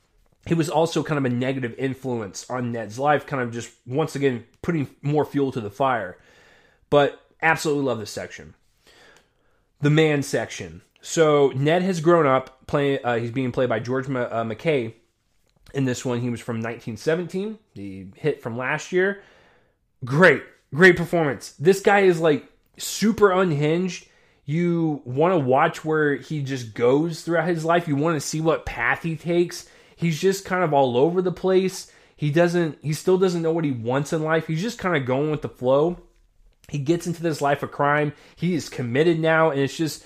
he 0.47 0.55
was 0.55 0.69
also 0.69 1.03
kind 1.03 1.19
of 1.19 1.31
a 1.31 1.35
negative 1.35 1.75
influence 1.79 2.49
on 2.51 2.73
Ned's 2.73 2.99
life, 2.99 3.27
kind 3.27 3.43
of 3.43 3.53
just 3.53 3.71
once 3.87 4.17
again 4.17 4.45
putting 4.63 4.89
more 5.03 5.25
fuel 5.25 5.53
to 5.53 5.61
the 5.61 5.71
fire. 5.71 6.19
But 6.89 7.21
absolutely 7.41 7.85
love 7.85 8.01
this 8.01 8.11
section. 8.11 8.55
The 9.81 9.91
man 9.91 10.23
section. 10.23 10.83
So 11.01 11.53
Ned 11.55 11.83
has 11.83 12.01
grown 12.01 12.27
up 12.27 12.67
playing. 12.67 12.99
Uh, 13.05 13.17
he's 13.17 13.31
being 13.31 13.53
played 13.53 13.69
by 13.69 13.81
George 13.81 14.09
Ma- 14.09 14.21
uh, 14.21 14.45
McKay. 14.45 14.95
In 15.73 15.85
this 15.85 16.05
one, 16.05 16.21
he 16.21 16.31
was 16.31 16.41
from 16.41 16.57
1917, 16.57 17.59
the 17.75 18.07
hit 18.17 18.43
from 18.43 18.57
last 18.57 18.93
year. 18.93 19.23
Great, 20.05 20.43
great 20.75 20.97
performance. 20.97 21.53
This 21.59 21.81
guy 21.81 22.01
is 22.01 22.21
like 22.21 22.47
super 22.77 23.31
unhinged. 23.31 24.07
You 24.45 25.03
want 25.05 25.35
to 25.35 25.39
watch 25.39 25.85
where 25.85 26.17
he 26.17 26.43
just 26.43 26.75
goes 26.75 27.23
throughout 27.23 27.49
his 27.49 27.65
life. 27.65 27.87
You 27.87 27.97
want 27.97 28.17
to 28.17 28.27
see 28.27 28.41
what 28.41 28.67
path 28.67 29.03
he 29.03 29.17
takes. 29.17 29.69
He's 29.95 30.21
just 30.21 30.45
kind 30.45 30.65
of 30.65 30.75
all 30.75 30.97
over 30.97 31.23
the 31.23 31.33
place. 31.33 31.93
He 32.17 32.31
doesn't. 32.31 32.79
He 32.83 32.93
still 32.93 33.19
doesn't 33.19 33.43
know 33.43 33.53
what 33.53 33.65
he 33.65 33.71
wants 33.71 34.13
in 34.13 34.25
life. 34.25 34.47
He's 34.47 34.63
just 34.63 34.79
kind 34.79 34.97
of 34.97 35.07
going 35.07 35.31
with 35.31 35.43
the 35.43 35.49
flow 35.49 35.99
he 36.71 36.79
gets 36.79 37.07
into 37.07 37.23
this 37.23 37.41
life 37.41 37.63
of 37.63 37.73
crime. 37.73 38.13
He 38.37 38.55
is 38.55 38.69
committed 38.69 39.19
now, 39.19 39.51
and 39.51 39.61
it's 39.61 39.77
just 39.77 40.05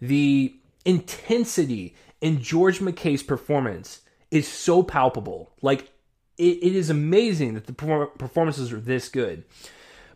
the 0.00 0.54
intensity 0.84 1.94
in 2.20 2.42
George 2.42 2.80
McKay's 2.80 3.22
performance 3.22 4.00
is 4.30 4.48
so 4.48 4.82
palpable. 4.82 5.52
Like 5.62 5.90
it, 6.38 6.58
it 6.62 6.76
is 6.76 6.90
amazing 6.90 7.54
that 7.54 7.66
the 7.66 7.72
performances 7.72 8.72
are 8.72 8.80
this 8.80 9.08
good, 9.08 9.44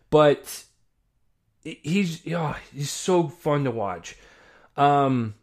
but 0.09 0.63
he's 1.63 2.21
oh, 2.33 2.57
he's 2.73 2.91
so 2.91 3.27
fun 3.27 3.63
to 3.65 3.71
watch. 3.71 4.17
Um, 4.77 5.35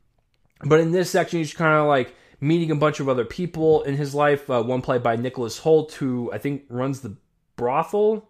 but 0.65 0.81
in 0.81 0.93
this 0.93 1.11
section, 1.11 1.39
he's 1.39 1.55
kind 1.55 1.75
of 1.75 1.87
like 1.87 2.15
meeting 2.41 2.71
a 2.71 2.77
bunch 2.77 3.01
of 3.01 3.09
other 3.09 3.25
people 3.25 3.83
in 3.83 3.97
his 3.97 4.15
life. 4.15 4.49
Uh, 4.49 4.63
one 4.63 4.83
played 4.83 5.03
by 5.03 5.17
Nicholas 5.17 5.61
Hoult, 5.61 5.93
who 5.93 6.31
I 6.33 6.39
think 6.39 6.65
runs 6.69 7.01
the 7.01 7.17
brothel 7.57 8.29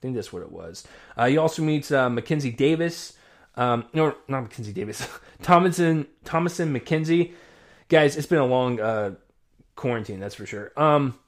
I 0.00 0.02
think 0.02 0.14
that's 0.14 0.32
what 0.32 0.40
it 0.40 0.50
was. 0.50 0.84
Uh, 1.14 1.26
he 1.26 1.36
also 1.36 1.60
meets 1.60 1.92
uh, 1.92 2.08
Mackenzie 2.08 2.50
Davis. 2.50 3.12
Um, 3.54 3.84
no, 3.92 4.14
not 4.28 4.44
Mackenzie 4.44 4.72
Davis. 4.72 5.06
Thomasin 5.42 6.06
Thomasin 6.24 6.74
McKenzie. 6.74 7.34
Guys, 7.90 8.16
it's 8.16 8.26
been 8.26 8.38
a 8.38 8.46
long 8.46 8.80
uh, 8.80 9.16
quarantine, 9.80 10.20
that's 10.20 10.34
for 10.34 10.46
sure. 10.46 10.72
Um, 10.76 11.18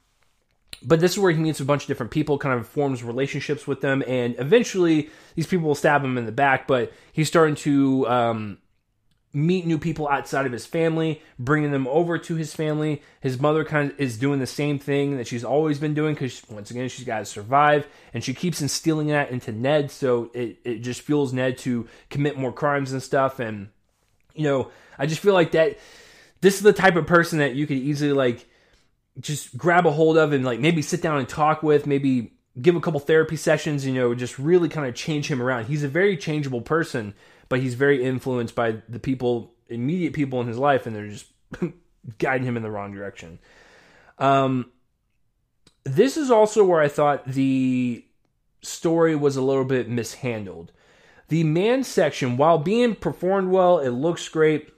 but 0.81 0.99
this 0.99 1.13
is 1.13 1.19
where 1.19 1.31
he 1.31 1.39
meets 1.39 1.59
a 1.59 1.65
bunch 1.65 1.83
of 1.83 1.87
different 1.87 2.11
people, 2.11 2.37
kind 2.37 2.59
of 2.59 2.67
forms 2.67 3.03
relationships 3.03 3.65
with 3.65 3.81
them, 3.81 4.03
and 4.07 4.35
eventually 4.37 5.09
these 5.35 5.47
people 5.47 5.67
will 5.67 5.75
stab 5.75 6.03
him 6.03 6.17
in 6.17 6.25
the 6.25 6.31
back. 6.31 6.67
But 6.67 6.93
he's 7.11 7.27
starting 7.27 7.55
to 7.55 8.07
um, 8.07 8.57
meet 9.33 9.65
new 9.65 9.79
people 9.79 10.07
outside 10.07 10.45
of 10.45 10.51
his 10.51 10.65
family, 10.65 11.21
bringing 11.39 11.71
them 11.71 11.87
over 11.87 12.17
to 12.17 12.35
his 12.35 12.53
family. 12.53 13.01
His 13.21 13.39
mother 13.39 13.63
kind 13.63 13.91
of 13.91 13.99
is 13.99 14.17
doing 14.17 14.39
the 14.39 14.47
same 14.47 14.77
thing 14.77 15.17
that 15.17 15.27
she's 15.27 15.43
always 15.43 15.79
been 15.79 15.93
doing 15.93 16.13
because 16.13 16.41
once 16.49 16.69
again 16.69 16.89
she's 16.89 17.05
got 17.05 17.19
to 17.19 17.25
survive, 17.25 17.87
and 18.13 18.23
she 18.23 18.33
keeps 18.33 18.61
instilling 18.61 19.07
that 19.07 19.31
into 19.31 19.51
Ned. 19.51 19.89
So 19.89 20.31
it 20.33 20.57
it 20.63 20.79
just 20.79 21.01
fuels 21.01 21.33
Ned 21.33 21.57
to 21.59 21.87
commit 22.09 22.37
more 22.37 22.53
crimes 22.53 22.91
and 22.91 23.01
stuff. 23.01 23.39
And 23.39 23.69
you 24.35 24.43
know, 24.43 24.69
I 24.99 25.05
just 25.05 25.21
feel 25.21 25.33
like 25.33 25.51
that. 25.53 25.77
This 26.43 26.57
is 26.57 26.61
the 26.61 26.73
type 26.73 26.95
of 26.95 27.07
person 27.07 27.39
that 27.39 27.55
you 27.55 27.65
could 27.65 27.77
easily 27.77 28.13
like 28.13 28.45
just 29.19 29.57
grab 29.57 29.87
a 29.87 29.91
hold 29.91 30.17
of 30.17 30.31
and 30.31 30.45
like 30.45 30.59
maybe 30.59 30.81
sit 30.81 31.01
down 31.01 31.17
and 31.17 31.27
talk 31.27 31.63
with, 31.63 31.87
maybe 31.87 32.33
give 32.61 32.75
a 32.75 32.81
couple 32.81 32.99
therapy 32.99 33.35
sessions, 33.35 33.85
you 33.85 33.93
know, 33.93 34.13
just 34.13 34.37
really 34.37 34.69
kind 34.69 34.87
of 34.87 34.93
change 34.93 35.27
him 35.27 35.41
around. 35.41 35.65
He's 35.65 35.83
a 35.83 35.87
very 35.87 36.15
changeable 36.15 36.61
person 36.61 37.15
but 37.53 37.59
he's 37.59 37.75
very 37.75 38.03
influenced 38.03 38.55
by 38.55 38.77
the 38.89 38.97
people, 38.97 39.53
immediate 39.69 40.13
people 40.13 40.41
in 40.41 40.47
his 40.47 40.57
life, 40.57 40.87
and 40.87 40.95
they're 40.95 41.07
just 41.07 41.27
guiding 42.17 42.47
him 42.47 42.57
in 42.57 42.63
the 42.63 42.71
wrong 42.71 42.95
direction. 42.95 43.37
Um, 44.17 44.71
this 45.83 46.17
is 46.17 46.31
also 46.31 46.63
where 46.63 46.81
I 46.81 46.87
thought 46.87 47.27
the 47.27 48.03
story 48.63 49.15
was 49.15 49.35
a 49.35 49.41
little 49.43 49.65
bit 49.65 49.87
mishandled. 49.87 50.71
The 51.27 51.43
man 51.43 51.83
section, 51.83 52.37
while 52.37 52.57
being 52.57 52.95
performed 52.95 53.49
well, 53.49 53.77
it 53.77 53.89
looks 53.89 54.27
great, 54.29 54.69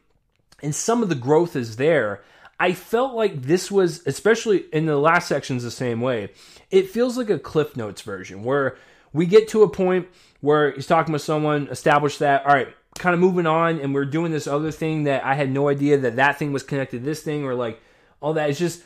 and 0.61 0.73
some 0.73 1.03
of 1.03 1.09
the 1.09 1.15
growth 1.15 1.55
is 1.55 1.75
there. 1.75 2.23
I 2.59 2.73
felt 2.73 3.13
like 3.13 3.41
this 3.41 3.69
was, 3.69 4.05
especially 4.07 4.65
in 4.71 4.85
the 4.85 4.97
last 4.97 5.27
sections, 5.27 5.63
the 5.63 5.71
same 5.71 5.99
way. 5.99 6.29
It 6.71 6.89
feels 6.89 7.17
like 7.17 7.29
a 7.29 7.37
Cliff 7.37 7.75
Notes 7.75 8.01
version 8.01 8.43
where 8.43 8.77
we 9.11 9.25
get 9.25 9.49
to 9.49 9.63
a 9.63 9.69
point 9.69 10.07
where 10.41 10.71
he's 10.71 10.87
talking 10.87 11.13
with 11.13 11.21
someone, 11.21 11.67
establish 11.69 12.17
that, 12.19 12.45
all 12.45 12.53
right, 12.53 12.69
kind 12.97 13.13
of 13.13 13.19
moving 13.19 13.45
on, 13.45 13.79
and 13.79 13.93
we're 13.93 14.05
doing 14.05 14.31
this 14.31 14.47
other 14.47 14.71
thing 14.71 15.03
that 15.03 15.25
I 15.25 15.33
had 15.35 15.51
no 15.51 15.67
idea 15.67 15.97
that 15.97 16.15
that 16.15 16.39
thing 16.39 16.53
was 16.53 16.63
connected 16.63 16.99
to 16.99 17.05
this 17.05 17.21
thing, 17.21 17.43
or 17.43 17.55
like 17.55 17.81
all 18.21 18.33
that. 18.33 18.49
It's 18.49 18.59
just, 18.59 18.83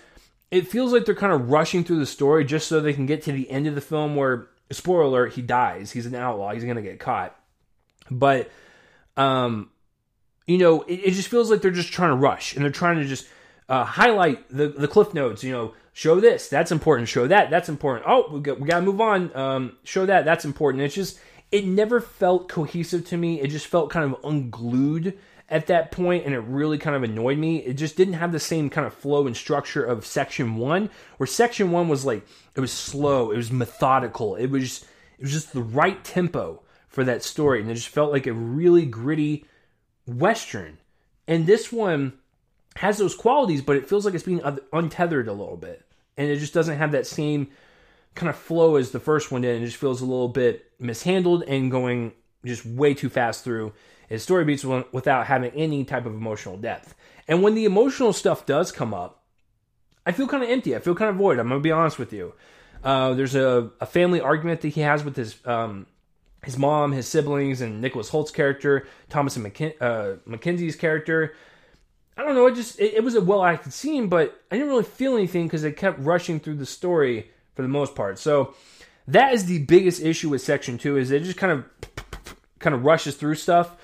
it 0.49 0.67
feels 0.67 0.91
like 0.91 1.05
they're 1.05 1.13
kind 1.13 1.33
of 1.33 1.51
rushing 1.51 1.83
through 1.83 1.99
the 1.99 2.05
story 2.07 2.45
just 2.45 2.67
so 2.67 2.79
they 2.79 2.93
can 2.93 3.05
get 3.05 3.23
to 3.23 3.31
the 3.31 3.49
end 3.51 3.67
of 3.67 3.75
the 3.75 3.81
film 3.81 4.15
where, 4.15 4.47
spoiler 4.71 5.03
alert, 5.03 5.33
he 5.33 5.43
dies. 5.43 5.91
He's 5.91 6.07
an 6.07 6.15
outlaw. 6.15 6.53
He's 6.53 6.63
going 6.63 6.75
to 6.75 6.81
get 6.81 6.99
caught. 6.99 7.35
But, 8.09 8.49
um, 9.15 9.69
you 10.49 10.57
know, 10.57 10.81
it, 10.83 10.95
it, 10.95 11.11
just 11.11 11.27
feels 11.27 11.51
like 11.51 11.61
they're 11.61 11.69
just 11.69 11.93
trying 11.93 12.09
to 12.09 12.15
rush 12.15 12.55
and 12.55 12.63
they're 12.63 12.71
trying 12.71 12.97
to 12.97 13.05
just 13.05 13.27
uh, 13.69 13.83
highlight 13.83 14.49
the, 14.49 14.67
the 14.67 14.87
cliff 14.87 15.13
notes, 15.13 15.43
you 15.43 15.51
know, 15.51 15.73
show 15.93 16.19
this, 16.19 16.49
that's 16.49 16.71
important, 16.71 17.07
show 17.07 17.27
that, 17.27 17.51
that's 17.51 17.69
important. 17.69 18.07
Oh, 18.09 18.31
we 18.31 18.39
got, 18.39 18.59
we 18.59 18.67
got 18.67 18.79
to 18.79 18.85
move 18.85 18.99
on. 18.99 19.35
Um, 19.35 19.77
show 19.83 20.07
that, 20.07 20.25
that's 20.25 20.45
important. 20.45 20.83
It's 20.83 20.95
just, 20.95 21.19
it 21.51 21.65
never 21.65 22.01
felt 22.01 22.49
cohesive 22.49 23.05
to 23.09 23.17
me. 23.17 23.39
It 23.39 23.49
just 23.49 23.67
felt 23.67 23.91
kind 23.91 24.11
of 24.11 24.19
unglued 24.23 25.19
at 25.49 25.67
that 25.67 25.91
point 25.91 26.25
and 26.25 26.33
it 26.33 26.39
really 26.39 26.79
kind 26.79 26.95
of 26.95 27.03
annoyed 27.03 27.37
me. 27.37 27.57
It 27.57 27.73
just 27.73 27.95
didn't 27.95 28.15
have 28.15 28.31
the 28.31 28.39
same 28.39 28.71
kind 28.71 28.87
of 28.87 28.93
flow 28.95 29.27
and 29.27 29.37
structure 29.37 29.83
of 29.83 30.03
section 30.03 30.55
1 30.55 30.89
where 31.17 31.27
section 31.27 31.69
1 31.69 31.87
was 31.87 32.05
like 32.05 32.25
it 32.55 32.59
was 32.59 32.73
slow, 32.73 33.29
it 33.29 33.37
was 33.37 33.51
methodical. 33.51 34.35
It 34.35 34.47
was 34.47 34.83
it 35.19 35.23
was 35.23 35.31
just 35.31 35.53
the 35.53 35.61
right 35.61 36.03
tempo 36.03 36.63
for 36.87 37.03
that 37.03 37.23
story 37.23 37.61
and 37.61 37.69
it 37.69 37.75
just 37.75 37.89
felt 37.89 38.11
like 38.11 38.25
a 38.25 38.33
really 38.33 38.85
gritty 38.85 39.45
western. 40.17 40.77
And 41.27 41.45
this 41.45 41.71
one 41.71 42.13
has 42.75 42.97
those 42.97 43.15
qualities 43.15 43.61
but 43.61 43.75
it 43.75 43.89
feels 43.89 44.05
like 44.05 44.13
it's 44.13 44.23
being 44.23 44.41
untethered 44.73 45.27
a 45.27 45.33
little 45.33 45.57
bit. 45.57 45.85
And 46.17 46.29
it 46.29 46.37
just 46.37 46.53
doesn't 46.53 46.77
have 46.77 46.91
that 46.91 47.07
same 47.07 47.47
kind 48.15 48.29
of 48.29 48.35
flow 48.35 48.75
as 48.75 48.91
the 48.91 48.99
first 48.99 49.31
one 49.31 49.41
did. 49.41 49.55
And 49.55 49.63
it 49.63 49.67
just 49.67 49.77
feels 49.77 50.01
a 50.01 50.05
little 50.05 50.27
bit 50.27 50.71
mishandled 50.79 51.43
and 51.43 51.71
going 51.71 52.13
just 52.45 52.65
way 52.65 52.93
too 52.93 53.09
fast 53.09 53.43
through 53.43 53.73
his 54.07 54.23
story 54.23 54.43
beats 54.43 54.63
without 54.63 55.27
having 55.27 55.51
any 55.51 55.83
type 55.85 56.05
of 56.05 56.13
emotional 56.13 56.57
depth. 56.57 56.95
And 57.27 57.43
when 57.43 57.53
the 57.53 57.65
emotional 57.65 58.11
stuff 58.11 58.45
does 58.45 58.71
come 58.71 58.93
up, 58.93 59.23
I 60.05 60.11
feel 60.11 60.27
kind 60.27 60.43
of 60.43 60.49
empty. 60.49 60.75
I 60.75 60.79
feel 60.79 60.95
kind 60.95 61.09
of 61.09 61.17
void. 61.17 61.37
I'm 61.37 61.47
gonna 61.47 61.59
be 61.59 61.71
honest 61.71 61.99
with 61.99 62.11
you. 62.11 62.33
Uh, 62.83 63.13
there's 63.13 63.35
a, 63.35 63.69
a, 63.79 63.85
family 63.85 64.21
argument 64.21 64.61
that 64.61 64.69
he 64.69 64.81
has 64.81 65.03
with 65.03 65.15
his 65.15 65.35
um, 65.45 65.85
his 66.43 66.57
mom, 66.57 66.91
his 66.91 67.07
siblings, 67.07 67.61
and 67.61 67.81
Nicholas 67.81 68.09
Hoult's 68.09 68.31
character, 68.31 68.87
Thomas 69.09 69.35
and 69.35 69.45
McKin- 69.45 69.81
uh, 69.81 70.17
Mackenzie's 70.25 70.75
character. 70.75 71.35
I 72.17 72.23
don't 72.23 72.35
know. 72.35 72.47
It 72.47 72.55
just 72.55 72.79
it, 72.79 72.95
it 72.95 73.03
was 73.03 73.15
a 73.15 73.21
well 73.21 73.43
acted 73.43 73.73
scene, 73.73 74.07
but 74.07 74.41
I 74.51 74.55
didn't 74.55 74.69
really 74.69 74.83
feel 74.83 75.15
anything 75.15 75.47
because 75.47 75.63
it 75.63 75.77
kept 75.77 75.99
rushing 75.99 76.39
through 76.39 76.55
the 76.55 76.65
story 76.65 77.29
for 77.55 77.61
the 77.61 77.67
most 77.67 77.95
part. 77.95 78.19
So 78.19 78.55
that 79.07 79.33
is 79.33 79.45
the 79.45 79.59
biggest 79.59 80.01
issue 80.01 80.29
with 80.29 80.41
section 80.41 80.77
two 80.77 80.97
is 80.97 81.11
it 81.11 81.23
just 81.23 81.37
kind 81.37 81.51
of 81.51 81.65
kind 82.59 82.75
of 82.75 82.85
rushes 82.85 83.15
through 83.15 83.35
stuff 83.35 83.75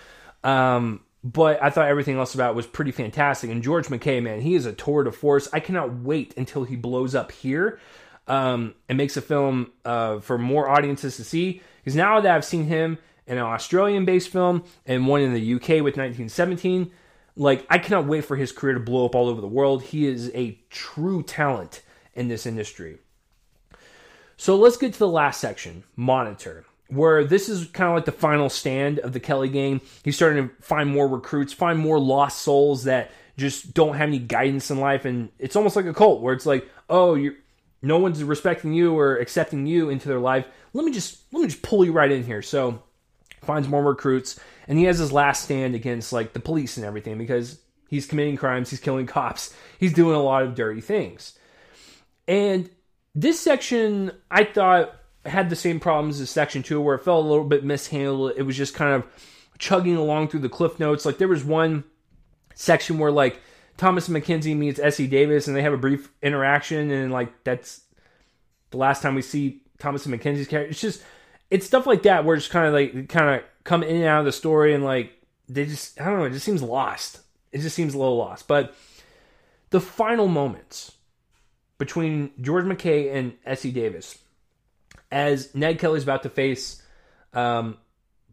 um, 0.44 1.02
but 1.24 1.62
I 1.62 1.72
thought 1.72 1.88
everything 1.88 2.18
else 2.18 2.36
about 2.36 2.54
was 2.54 2.68
pretty 2.68 2.92
fantastic. 2.92 3.50
And 3.50 3.64
George 3.64 3.88
McKay, 3.88 4.22
man, 4.22 4.42
he 4.42 4.54
is 4.54 4.68
a 4.68 4.74
tour 4.74 5.04
de 5.04 5.12
force. 5.12 5.50
I 5.52 5.60
cannot 5.60 6.02
wait 6.02 6.36
until 6.38 6.64
he 6.64 6.76
blows 6.76 7.16
up 7.16 7.32
here 7.32 7.80
um, 8.28 8.76
and 8.88 8.96
makes 8.96 9.18
a 9.18 9.22
film 9.22 9.72
uh, 9.84 10.20
for 10.20 10.38
more 10.38 10.70
audiences 10.70 11.18
to 11.18 11.24
see. 11.24 11.64
Because 11.86 11.96
now 11.96 12.20
that 12.20 12.36
I've 12.36 12.44
seen 12.44 12.66
him 12.66 12.98
in 13.28 13.38
an 13.38 13.44
Australian 13.44 14.06
based 14.06 14.30
film 14.30 14.64
and 14.88 15.06
one 15.06 15.22
in 15.22 15.36
the 15.36 15.54
UK 15.54 15.70
with 15.84 15.98
1917, 15.98 16.92
like 17.36 17.64
I 17.70 17.78
cannot 17.78 18.08
wait 18.08 18.26
for 18.26 18.36
his 18.36 18.52
career 18.52 18.74
to 18.74 18.80
blow 18.80 19.06
up 19.06 19.14
all 19.14 19.30
over 19.30 19.40
the 19.40 19.48
world. 19.48 19.84
He 19.84 20.08
is 20.08 20.32
a 20.34 20.60
true 20.72 21.22
talent 21.22 21.84
in 22.16 22.28
this 22.28 22.48
industry. 22.48 22.98
So 24.36 24.56
let's 24.56 24.78
get 24.78 24.94
to 24.94 25.00
the 25.00 25.08
last 25.08 25.40
section 25.40 25.84
monster 25.96 26.66
where 26.88 27.24
this 27.24 27.50
is 27.50 27.68
kind 27.68 27.90
of 27.90 27.96
like 27.96 28.06
the 28.06 28.12
final 28.12 28.50
stand 28.50 28.98
of 29.00 29.14
the 29.14 29.20
Kelly 29.20 29.50
Gang. 29.50 29.80
He's 30.04 30.16
starting 30.16 30.50
to 30.50 30.56
find 30.62 30.90
more 30.90 31.08
recruits, 31.08 31.54
find 31.54 31.78
more 31.78 32.00
lost 32.00 32.42
souls 32.42 32.86
that 32.86 33.12
just 33.38 33.76
don't 33.76 33.96
have 33.96 34.08
any 34.08 34.20
guidance 34.20 34.72
in 34.72 34.80
life, 34.80 35.06
and 35.06 35.30
it's 35.38 35.56
almost 35.56 35.76
like 35.76 35.86
a 35.86 35.94
cult 35.94 36.22
where 36.22 36.34
it's 36.34 36.46
like, 36.46 36.68
oh, 36.90 37.16
you're 37.16 37.36
no 37.82 37.98
one's 37.98 38.24
respecting 38.24 38.74
you 38.74 38.98
or 38.98 39.18
accepting 39.18 39.66
you 39.66 39.90
into 39.90 40.08
their 40.08 40.20
life. 40.20 40.46
Let 40.74 40.86
me 40.86 40.92
just 40.92 41.20
let 41.32 41.42
me 41.42 41.48
just 41.48 41.62
pull 41.62 41.86
you 41.86 41.92
right 41.92 42.12
in 42.12 42.24
here. 42.24 42.42
So 42.42 42.82
finds 43.42 43.68
more 43.68 43.84
recruits, 43.84 44.40
and 44.68 44.78
he 44.78 44.86
has 44.86 45.00
his 45.00 45.12
last 45.12 45.44
stand 45.44 45.76
against 45.76 46.12
like 46.12 46.34
the 46.34 46.40
police 46.40 46.78
and 46.78 46.86
everything 46.86 47.18
because 47.18 47.60
he's 47.90 48.08
committing 48.08 48.38
crimes, 48.38 48.70
he's 48.70 48.80
killing 48.80 49.06
cops, 49.06 49.56
he's 49.80 49.94
doing 49.94 50.16
a 50.16 50.24
lot 50.24 50.44
of 50.44 50.56
dirty 50.56 50.82
things. 50.82 51.38
And 52.28 52.70
this 53.14 53.40
section, 53.40 54.12
I 54.30 54.44
thought 54.44 54.96
had 55.26 55.50
the 55.50 55.56
same 55.56 55.80
problems 55.80 56.20
as 56.20 56.30
section 56.30 56.64
two, 56.64 56.82
where 56.82 56.96
it 56.96 57.04
felt 57.04 57.26
a 57.26 57.28
little 57.28 57.46
bit 57.46 57.64
mishandled. 57.64 58.34
It 58.36 58.44
was 58.44 58.58
just 58.58 58.74
kind 58.74 58.94
of 58.94 59.06
chugging 59.58 59.96
along 59.96 60.28
through 60.28 60.42
the 60.42 60.50
cliff 60.50 60.80
notes. 60.80 61.06
Like 61.06 61.18
there 61.18 61.28
was 61.28 61.44
one 61.44 61.84
section 62.56 62.98
where 62.98 63.12
like 63.12 63.40
Thomasin 63.78 64.20
McKenzie 64.20 64.56
meets 64.56 64.80
Essie 64.80 65.08
Davis, 65.08 65.48
and 65.48 65.56
they 65.56 65.62
have 65.62 65.74
a 65.74 65.78
brief 65.78 66.10
interaction, 66.22 66.92
and 66.92 67.12
like 67.12 67.44
that's 67.44 67.82
the 68.72 68.78
last 68.78 69.02
time 69.02 69.16
we 69.16 69.22
see 69.22 69.62
Thomasin 69.80 70.18
McKenzie's 70.18 70.48
character. 70.48 70.72
It's 70.72 70.82
just 70.82 71.04
it's 71.52 71.66
stuff 71.66 71.86
like 71.86 72.04
that 72.04 72.26
where 72.26 72.36
it's 72.36 72.48
kind 72.48 72.68
of 72.68 72.74
like 72.74 73.10
kind 73.10 73.36
of 73.36 73.44
come 73.64 73.84
in 73.84 73.98
and 73.98 74.06
out 74.06 74.20
of 74.20 74.26
the 74.26 74.32
story, 74.32 74.74
and 74.74 74.84
like 74.84 75.12
they 75.50 75.66
just 75.66 76.00
I 76.00 76.06
don't 76.06 76.20
know, 76.20 76.26
it 76.26 76.32
just 76.32 76.46
seems 76.46 76.62
lost. 76.62 77.20
It 77.52 77.60
just 77.60 77.76
seems 77.76 77.94
a 77.94 77.98
little 77.98 78.18
lost. 78.18 78.48
But 78.48 78.76
the 79.70 79.80
final 79.80 80.28
moments 80.28 80.94
between 81.78 82.32
George 82.42 82.66
McKay 82.66 83.14
and 83.14 83.34
Essie 83.46 83.72
Davis 83.72 84.18
as 85.12 85.54
Ned 85.54 85.80
Kelly's 85.80 86.04
about 86.04 86.24
to 86.24 86.30
face 86.30 86.82
um, 87.34 87.78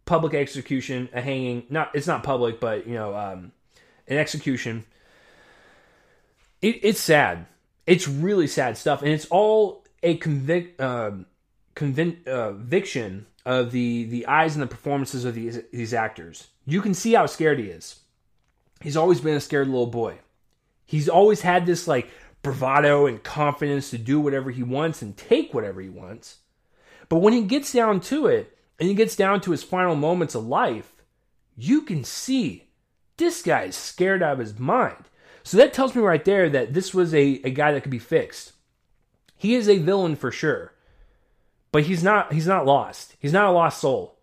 public 0.04 0.34
execution, 0.34 1.08
a 1.12 1.20
hanging. 1.20 1.64
Not 1.68 1.90
it's 1.94 2.06
not 2.06 2.22
public, 2.22 2.60
but 2.60 2.86
you 2.86 2.94
know, 2.94 3.14
um, 3.16 3.52
an 4.08 4.18
execution. 4.18 4.84
It, 6.62 6.80
it's 6.82 7.00
sad. 7.00 7.46
It's 7.86 8.08
really 8.08 8.46
sad 8.46 8.78
stuff, 8.78 9.02
and 9.02 9.10
it's 9.10 9.26
all 9.26 9.84
a 10.02 10.16
convic, 10.16 10.80
uh, 10.80 11.24
convin- 11.74 12.26
uh, 12.26 12.52
conviction 12.52 13.26
of 13.44 13.72
the 13.72 14.04
the 14.04 14.26
eyes 14.26 14.54
and 14.54 14.62
the 14.62 14.68
performances 14.68 15.24
of 15.24 15.34
these 15.34 15.60
these 15.72 15.92
actors. 15.92 16.48
You 16.64 16.80
can 16.80 16.94
see 16.94 17.14
how 17.14 17.26
scared 17.26 17.58
he 17.58 17.66
is. 17.66 18.00
He's 18.80 18.96
always 18.96 19.20
been 19.20 19.36
a 19.36 19.40
scared 19.40 19.68
little 19.68 19.86
boy. 19.86 20.18
He's 20.86 21.08
always 21.08 21.40
had 21.40 21.66
this 21.66 21.88
like 21.88 22.08
bravado 22.42 23.06
and 23.06 23.22
confidence 23.22 23.90
to 23.90 23.98
do 23.98 24.20
whatever 24.20 24.50
he 24.50 24.62
wants 24.62 25.02
and 25.02 25.16
take 25.16 25.52
whatever 25.52 25.80
he 25.80 25.88
wants. 25.88 26.38
But 27.08 27.18
when 27.18 27.32
he 27.32 27.42
gets 27.42 27.72
down 27.72 28.00
to 28.02 28.26
it, 28.26 28.56
and 28.78 28.88
he 28.88 28.94
gets 28.94 29.16
down 29.16 29.40
to 29.42 29.50
his 29.50 29.62
final 29.62 29.94
moments 29.94 30.34
of 30.34 30.46
life, 30.46 30.92
you 31.56 31.82
can 31.82 32.04
see 32.04 32.68
this 33.16 33.42
guy 33.42 33.64
is 33.64 33.76
scared 33.76 34.22
out 34.22 34.34
of 34.34 34.38
his 34.38 34.58
mind. 34.58 35.04
So 35.44 35.56
that 35.56 35.72
tells 35.72 35.94
me 35.94 36.02
right 36.02 36.24
there 36.24 36.48
that 36.50 36.74
this 36.74 36.94
was 36.94 37.14
a, 37.14 37.40
a 37.44 37.50
guy 37.50 37.72
that 37.72 37.82
could 37.82 37.90
be 37.90 37.98
fixed. 37.98 38.52
He 39.36 39.54
is 39.54 39.68
a 39.68 39.78
villain 39.78 40.16
for 40.16 40.30
sure. 40.30 40.72
But 41.72 41.84
he's 41.84 42.04
not 42.04 42.32
he's 42.32 42.46
not 42.46 42.66
lost. 42.66 43.16
He's 43.18 43.32
not 43.32 43.46
a 43.46 43.50
lost 43.50 43.80
soul. 43.80 44.18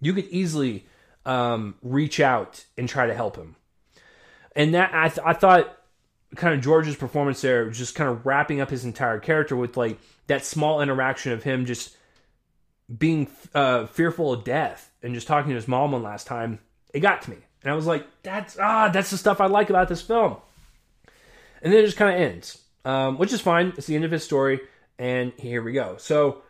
You 0.00 0.12
could 0.12 0.26
easily 0.26 0.84
um, 1.24 1.74
reach 1.82 2.20
out 2.20 2.64
and 2.76 2.88
try 2.88 3.06
to 3.06 3.14
help 3.14 3.36
him. 3.36 3.56
And 4.54 4.74
that 4.74 4.90
I, 4.92 5.08
th- 5.08 5.26
I 5.26 5.32
thought 5.32 5.74
kind 6.36 6.54
of 6.54 6.60
George's 6.60 6.96
performance 6.96 7.40
there, 7.40 7.70
just 7.70 7.94
kind 7.94 8.10
of 8.10 8.26
wrapping 8.26 8.60
up 8.60 8.70
his 8.70 8.84
entire 8.84 9.18
character 9.18 9.56
with 9.56 9.76
like 9.76 9.98
that 10.26 10.44
small 10.44 10.82
interaction 10.82 11.32
of 11.32 11.42
him 11.42 11.64
just 11.64 11.96
being 12.98 13.28
uh, 13.54 13.86
fearful 13.86 14.32
of 14.32 14.44
death 14.44 14.90
and 15.02 15.14
just 15.14 15.26
talking 15.26 15.50
to 15.50 15.54
his 15.54 15.68
mom 15.68 15.92
one 15.92 16.02
last 16.02 16.26
time, 16.26 16.58
it 16.92 17.00
got 17.00 17.22
to 17.22 17.30
me. 17.30 17.38
And 17.62 17.72
I 17.72 17.76
was 17.76 17.86
like, 17.86 18.06
that's 18.22 18.58
ah, 18.58 18.88
that's 18.88 19.10
the 19.10 19.16
stuff 19.16 19.40
I 19.40 19.46
like 19.46 19.70
about 19.70 19.88
this 19.88 20.02
film. 20.02 20.36
And 21.62 21.72
then 21.72 21.80
it 21.80 21.86
just 21.86 21.96
kind 21.96 22.14
of 22.14 22.20
ends, 22.20 22.60
um, 22.84 23.16
which 23.18 23.32
is 23.32 23.40
fine. 23.40 23.72
It's 23.78 23.86
the 23.86 23.94
end 23.94 24.04
of 24.04 24.10
his 24.10 24.24
story, 24.24 24.60
and 24.98 25.32
here 25.38 25.62
we 25.62 25.72
go. 25.72 25.96
So 25.98 26.42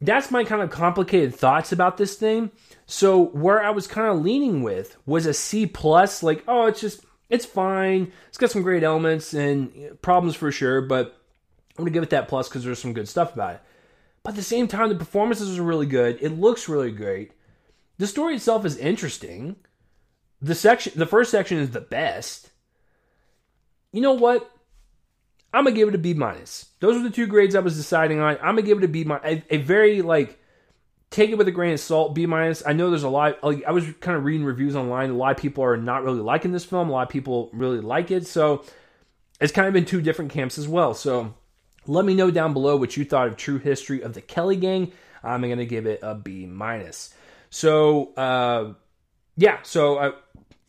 that's 0.00 0.30
my 0.30 0.44
kind 0.44 0.62
of 0.62 0.70
complicated 0.70 1.34
thoughts 1.34 1.70
about 1.70 1.96
this 1.96 2.16
thing. 2.16 2.50
So 2.86 3.26
where 3.26 3.62
I 3.62 3.70
was 3.70 3.86
kind 3.86 4.08
of 4.08 4.22
leaning 4.22 4.62
with 4.62 4.96
was 5.06 5.26
a 5.26 5.34
C 5.34 5.66
plus, 5.66 6.22
like 6.22 6.42
oh, 6.48 6.66
it's 6.66 6.80
just 6.80 7.04
it's 7.28 7.44
fine. 7.44 8.12
It's 8.28 8.38
got 8.38 8.50
some 8.50 8.62
great 8.62 8.82
elements 8.82 9.34
and 9.34 10.00
problems 10.02 10.34
for 10.34 10.50
sure, 10.50 10.80
but 10.80 11.20
I'm 11.76 11.84
gonna 11.84 11.90
give 11.90 12.02
it 12.02 12.10
that 12.10 12.28
plus 12.28 12.48
because 12.48 12.64
there's 12.64 12.78
some 12.78 12.94
good 12.94 13.08
stuff 13.08 13.34
about 13.34 13.56
it. 13.56 13.60
But 14.22 14.30
at 14.30 14.36
the 14.36 14.42
same 14.42 14.68
time, 14.68 14.88
the 14.88 14.94
performances 14.94 15.58
are 15.58 15.62
really 15.62 15.86
good. 15.86 16.18
It 16.20 16.30
looks 16.30 16.68
really 16.68 16.92
great. 16.92 17.32
The 17.98 18.06
story 18.06 18.36
itself 18.36 18.64
is 18.64 18.76
interesting. 18.76 19.56
The 20.40 20.54
section, 20.54 20.92
the 20.96 21.06
first 21.06 21.30
section 21.30 21.58
is 21.58 21.70
the 21.70 21.80
best. 21.80 22.50
You 23.92 24.00
know 24.00 24.14
what? 24.14 24.50
I'm 25.52 25.64
gonna 25.64 25.74
give 25.74 25.88
it 25.88 25.94
a 25.94 25.98
B 25.98 26.14
minus. 26.14 26.66
Those 26.80 26.96
were 26.96 27.08
the 27.08 27.14
two 27.14 27.26
grades 27.26 27.54
I 27.54 27.60
was 27.60 27.76
deciding 27.76 28.20
on. 28.20 28.36
I'm 28.36 28.54
gonna 28.54 28.62
give 28.62 28.78
it 28.78 28.84
a 28.84 28.88
B 28.88 29.04
minus. 29.04 29.24
A, 29.24 29.54
a 29.54 29.56
very 29.58 30.02
like 30.02 30.38
take 31.10 31.30
it 31.30 31.38
with 31.38 31.48
a 31.48 31.52
grain 31.52 31.72
of 31.72 31.80
salt. 31.80 32.14
B 32.14 32.26
minus. 32.26 32.62
I 32.66 32.74
know 32.74 32.90
there's 32.90 33.02
a 33.02 33.08
lot. 33.08 33.42
Like 33.42 33.64
I 33.64 33.72
was 33.72 33.86
kind 34.00 34.16
of 34.16 34.24
reading 34.24 34.44
reviews 34.44 34.76
online. 34.76 35.10
A 35.10 35.14
lot 35.14 35.30
of 35.34 35.38
people 35.38 35.64
are 35.64 35.76
not 35.76 36.04
really 36.04 36.20
liking 36.20 36.52
this 36.52 36.64
film. 36.64 36.90
A 36.90 36.92
lot 36.92 37.02
of 37.04 37.08
people 37.08 37.50
really 37.52 37.80
like 37.80 38.10
it. 38.10 38.26
So 38.26 38.64
it's 39.40 39.52
kind 39.52 39.66
of 39.66 39.72
been 39.72 39.86
two 39.86 40.02
different 40.02 40.32
camps 40.32 40.58
as 40.58 40.68
well. 40.68 40.92
So 40.92 41.34
let 41.86 42.04
me 42.04 42.14
know 42.14 42.30
down 42.30 42.52
below 42.52 42.76
what 42.76 42.96
you 42.96 43.04
thought 43.04 43.28
of 43.28 43.36
True 43.36 43.58
History 43.58 44.02
of 44.02 44.12
the 44.12 44.20
Kelly 44.20 44.56
Gang. 44.56 44.92
I'm 45.22 45.40
gonna 45.40 45.64
give 45.64 45.86
it 45.86 46.00
a 46.02 46.14
B 46.14 46.44
minus. 46.46 47.14
So 47.48 48.12
uh, 48.14 48.74
yeah. 49.36 49.60
So 49.62 49.96
uh, 49.96 50.12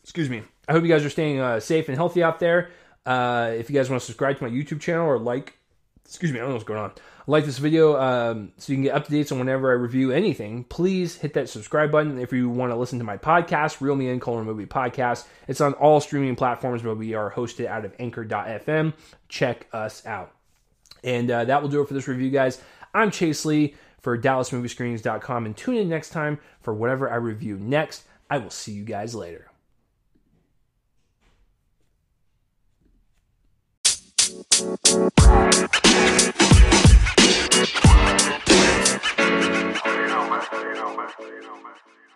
excuse 0.02 0.30
me. 0.30 0.42
I 0.66 0.72
hope 0.72 0.84
you 0.84 0.88
guys 0.88 1.04
are 1.04 1.10
staying 1.10 1.40
uh, 1.40 1.58
safe 1.60 1.88
and 1.88 1.96
healthy 1.96 2.22
out 2.22 2.38
there. 2.38 2.70
Uh, 3.06 3.52
if 3.56 3.70
you 3.70 3.76
guys 3.76 3.88
want 3.88 4.00
to 4.00 4.06
subscribe 4.06 4.38
to 4.38 4.44
my 4.44 4.50
YouTube 4.50 4.80
channel 4.80 5.06
or 5.06 5.18
like, 5.18 5.58
excuse 6.04 6.32
me, 6.32 6.38
I 6.38 6.42
don't 6.42 6.50
know 6.50 6.54
what's 6.56 6.64
going 6.64 6.80
on. 6.80 6.92
Like 7.26 7.44
this 7.44 7.58
video 7.58 7.96
um, 8.00 8.52
so 8.56 8.72
you 8.72 8.76
can 8.76 8.82
get 8.82 8.94
updates 8.94 9.30
on 9.30 9.38
whenever 9.38 9.70
I 9.70 9.74
review 9.74 10.10
anything. 10.10 10.64
Please 10.64 11.16
hit 11.16 11.34
that 11.34 11.48
subscribe 11.48 11.92
button 11.92 12.18
if 12.18 12.32
you 12.32 12.48
want 12.48 12.72
to 12.72 12.76
listen 12.76 12.98
to 12.98 13.04
my 13.04 13.16
podcast, 13.16 13.80
Reel 13.80 13.94
Me 13.94 14.08
In 14.08 14.20
Color 14.20 14.44
Movie 14.44 14.66
Podcast. 14.66 15.26
It's 15.46 15.60
on 15.60 15.74
all 15.74 16.00
streaming 16.00 16.34
platforms, 16.34 16.82
but 16.82 16.96
we 16.96 17.14
are 17.14 17.30
hosted 17.30 17.66
out 17.66 17.84
of 17.84 17.94
Anchor.fm. 17.98 18.94
Check 19.28 19.68
us 19.72 20.04
out. 20.04 20.32
And 21.04 21.30
uh, 21.30 21.44
that 21.44 21.62
will 21.62 21.68
do 21.68 21.80
it 21.80 21.88
for 21.88 21.94
this 21.94 22.08
review, 22.08 22.30
guys. 22.30 22.60
I'm 22.92 23.10
Chase 23.10 23.44
Lee 23.44 23.74
for 24.00 24.18
DallasMovieScreenings.com, 24.18 25.46
and 25.46 25.56
tune 25.56 25.76
in 25.76 25.88
next 25.88 26.10
time 26.10 26.38
for 26.60 26.74
whatever 26.74 27.10
I 27.10 27.16
review 27.16 27.56
next. 27.56 28.04
I 28.28 28.38
will 28.38 28.50
see 28.50 28.72
you 28.72 28.84
guys 28.84 29.14
later. 29.14 29.49
You 34.60 34.66
know, 40.76 41.56
man. 41.56 41.74
You. 41.88 42.09